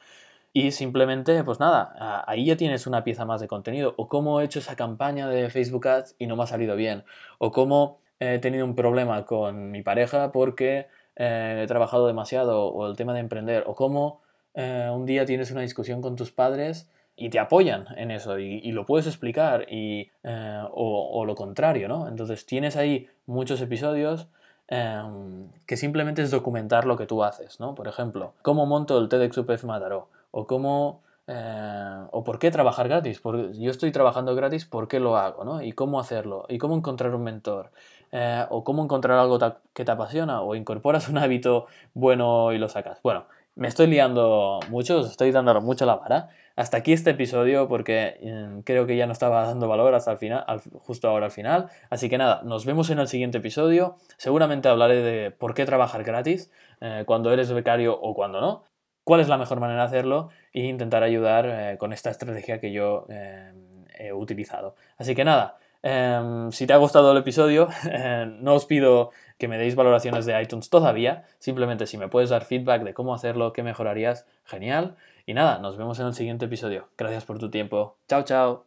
Y 0.57 0.71
simplemente, 0.71 1.43
pues 1.43 1.59
nada, 1.59 2.23
ahí 2.29 2.45
ya 2.47 2.57
tienes 2.57 2.87
una 2.87 3.03
pieza 3.03 3.25
más 3.25 3.41
de 3.41 3.49
contenido. 3.49 3.95
O 3.97 4.09
cómo 4.09 4.41
he 4.41 4.45
hecho 4.45 4.61
esa 4.61 4.77
campaña 4.77 5.29
de 5.29 5.51
Facebook 5.51 5.89
Ads 5.89 6.15
y 6.17 6.29
no 6.29 6.37
me 6.37 6.45
ha 6.45 6.47
salido 6.47 6.77
bien. 6.77 7.03
O 7.39 7.51
cómo 7.51 7.99
he 8.21 8.39
tenido 8.39 8.65
un 8.65 8.77
problema 8.77 9.27
con 9.27 9.73
mi 9.73 9.83
pareja 9.83 10.31
porque 10.31 10.87
eh, 11.17 11.63
he 11.65 11.67
trabajado 11.67 12.07
demasiado 12.07 12.67
o 12.67 12.89
el 12.89 12.97
tema 12.97 13.15
de 13.15 13.19
emprender 13.19 13.65
o 13.67 13.75
cómo 13.75 14.21
eh, 14.55 14.89
un 14.95 15.07
día 15.07 15.27
tienes 15.27 15.51
una 15.51 15.63
discusión 15.63 16.01
con 16.01 16.15
tus 16.15 16.31
padres 16.31 16.89
y 17.17 17.31
te 17.31 17.41
apoyan 17.41 17.87
en 17.97 18.13
eso 18.13 18.39
y, 18.39 18.71
lo 18.71 18.87
puedes 18.87 19.09
explicar 19.09 19.67
y, 19.69 20.13
eh, 20.23 20.63
o, 20.71 21.25
lo 21.27 21.35
contrario, 21.35 21.89
¿no? 21.89 22.07
Entonces 22.07 22.47
tienes 22.47 22.77
ahí 22.77 23.09
muchos 23.27 23.61
episodios 23.61 24.29
em, 24.69 25.49
que 25.67 25.77
simplemente 25.77 26.23
es 26.23 26.31
documentar 26.31 26.87
lo 26.87 26.97
que 26.97 27.07
tú 27.07 27.25
haces, 27.25 27.59
¿no? 27.59 27.75
Por 27.75 27.89
ejemplo, 27.89 28.35
cómo 28.43 28.67
monto 28.67 28.99
el 28.99 29.09
TEDx 29.09 29.39
UPF 29.39 29.65
Mataró 29.65 30.14
o 30.35 30.47
cómo... 30.47 31.03
Eh, 31.27 32.07
o 32.11 32.23
por 32.23 32.39
qué 32.39 32.51
trabajar 32.51 32.87
gratis, 32.87 33.19
porque 33.19 33.59
yo 33.59 33.71
estoy 33.71 33.91
trabajando 33.93 34.35
gratis, 34.35 34.67
¿por 34.67 34.89
qué 34.89 35.01
lo 35.01 35.17
hago? 35.17 35.63
Y 35.63 35.73
cómo 35.73 35.99
hacerlo, 35.99 36.45
y 36.51 36.59
cómo 36.59 36.77
encontrar 36.77 37.15
un 37.15 37.23
mentor, 37.23 37.71
eh, 38.13 38.45
o 38.51 38.63
cómo 38.63 38.85
encontrar 38.85 39.19
algo 39.19 39.39
que 39.73 39.87
te 39.87 39.91
apasiona, 39.91 40.43
o 40.43 40.55
incorporas 40.55 41.09
un 41.09 41.17
hábito 41.25 41.67
bueno 41.95 42.53
y 42.53 42.59
lo 42.59 42.69
sacas. 42.69 43.01
Bueno, 43.03 43.25
me 43.57 43.69
estoy 43.69 43.87
liando 43.87 44.61
mucho, 44.69 44.99
os 44.99 45.11
estoy 45.11 45.31
dando 45.31 45.59
mucho 45.61 45.87
la 45.87 45.97
vara. 45.97 46.29
Hasta 46.57 46.77
aquí 46.77 46.93
este 46.93 47.11
episodio 47.11 47.69
porque 47.69 48.19
mm, 48.23 48.61
creo 48.61 48.87
que 48.87 48.97
ya 48.97 49.07
no 49.07 49.13
estaba 49.13 49.47
dando 49.47 49.69
valor 49.69 49.95
hasta 49.95 50.13
el 50.13 50.19
final, 50.19 50.45
justo 50.81 51.09
ahora 51.09 51.27
al 51.27 51.33
final. 51.33 51.69
Así 51.89 52.09
que 52.09 52.19
nada, 52.19 52.43
nos 52.45 52.67
vemos 52.67 52.91
en 52.91 52.99
el 52.99 53.09
siguiente 53.09 53.39
episodio. 53.39 53.97
Seguramente 54.17 54.69
hablaré 54.69 54.97
de 55.03 55.31
por 55.31 55.55
qué 55.55 55.65
trabajar 55.65 56.05
gratis, 56.05 56.51
eh, 56.81 57.05
cuando 57.07 57.33
eres 57.33 57.53
becario 57.53 57.99
o 57.99 58.15
cuando 58.15 58.41
no, 58.41 58.65
cuál 59.05 59.21
es 59.21 59.29
la 59.29 59.39
mejor 59.39 59.61
manera 59.61 59.83
de 59.83 59.87
hacerlo 59.87 60.31
e 60.53 60.65
intentar 60.65 61.03
ayudar 61.03 61.47
eh, 61.47 61.77
con 61.79 61.93
esta 61.93 62.11
estrategia 62.11 62.61
que 62.61 62.73
yo 62.73 63.07
eh, 63.09 63.53
he 63.99 64.13
utilizado. 64.13 64.75
Así 64.99 65.15
que 65.15 65.25
nada, 65.25 65.59
Em, 65.87 66.51
si 66.51 66.67
te 66.67 66.73
ha 66.73 66.79
gustado 66.79 67.13
el 67.13 67.19
episodio, 67.19 67.69
no 68.41 68.55
os 68.55 68.65
pido 68.65 69.11
que 69.37 69.49
me 69.49 69.59
deis 69.59 69.75
valoraciones 69.75 70.25
de 70.25 70.41
iTunes 70.41 70.71
todavía, 70.71 71.25
simplemente 71.39 71.87
si 71.87 71.99
me 71.99 72.09
puedes 72.09 72.31
dar 72.31 72.47
feedback 72.47 72.85
de 72.85 72.95
cómo 72.95 73.13
hacerlo, 73.13 73.53
qué 73.53 73.63
mejorarías, 73.63 74.27
genial. 74.45 74.97
Y 75.27 75.35
nada, 75.35 75.59
nos 75.59 75.77
vemos 75.77 76.01
en 76.01 76.07
el 76.07 76.15
siguiente 76.15 76.47
episodio. 76.47 76.89
Gracias 76.97 77.27
por 77.27 77.39
tu 77.39 77.51
tiempo. 77.51 77.99
Chao, 78.09 78.23
chao. 78.23 78.63